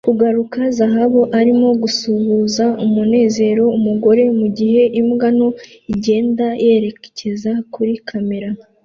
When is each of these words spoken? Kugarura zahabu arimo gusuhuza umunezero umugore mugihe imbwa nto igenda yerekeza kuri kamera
Kugarura 0.07 0.63
zahabu 0.77 1.21
arimo 1.39 1.69
gusuhuza 1.81 2.65
umunezero 2.85 3.63
umugore 3.77 4.23
mugihe 4.39 4.81
imbwa 4.99 5.27
nto 5.35 5.49
igenda 5.93 6.47
yerekeza 6.65 7.51
kuri 7.73 7.93
kamera 8.07 8.49